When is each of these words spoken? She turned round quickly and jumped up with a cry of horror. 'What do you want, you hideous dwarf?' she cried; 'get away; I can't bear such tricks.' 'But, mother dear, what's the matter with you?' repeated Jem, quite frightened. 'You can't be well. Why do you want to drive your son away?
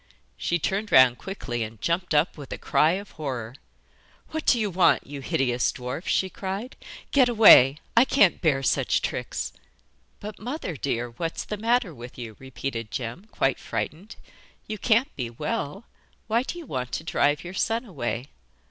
She 0.35 0.57
turned 0.57 0.91
round 0.91 1.19
quickly 1.19 1.61
and 1.61 1.79
jumped 1.79 2.15
up 2.15 2.35
with 2.35 2.51
a 2.51 2.57
cry 2.57 2.93
of 2.93 3.11
horror. 3.11 3.53
'What 4.31 4.47
do 4.47 4.59
you 4.59 4.71
want, 4.71 5.05
you 5.05 5.21
hideous 5.21 5.71
dwarf?' 5.71 6.07
she 6.07 6.27
cried; 6.27 6.75
'get 7.11 7.29
away; 7.29 7.77
I 7.95 8.03
can't 8.05 8.41
bear 8.41 8.63
such 8.63 9.03
tricks.' 9.03 9.53
'But, 10.19 10.39
mother 10.39 10.75
dear, 10.75 11.11
what's 11.11 11.45
the 11.45 11.55
matter 11.55 11.93
with 11.93 12.17
you?' 12.17 12.35
repeated 12.39 12.89
Jem, 12.89 13.25
quite 13.27 13.59
frightened. 13.59 14.15
'You 14.65 14.79
can't 14.79 15.15
be 15.15 15.29
well. 15.29 15.85
Why 16.25 16.41
do 16.41 16.57
you 16.57 16.65
want 16.65 16.91
to 16.93 17.03
drive 17.03 17.43
your 17.43 17.53
son 17.53 17.85
away? 17.85 18.29